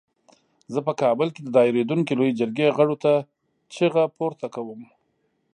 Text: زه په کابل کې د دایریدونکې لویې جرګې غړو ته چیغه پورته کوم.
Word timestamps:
زه 0.73 0.79
په 0.87 0.93
کابل 1.01 1.27
کې 1.33 1.41
د 1.43 1.49
دایریدونکې 1.57 2.13
لویې 2.15 2.37
جرګې 2.39 2.67
غړو 2.77 2.95
ته 3.03 3.11
چیغه 3.73 4.03
پورته 4.17 4.47
کوم. 4.55 4.81